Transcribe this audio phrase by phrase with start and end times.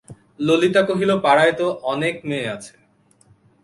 [0.47, 2.73] ললিতা কহিল, পাড়ায় তো অনেক মেয়ে আছে।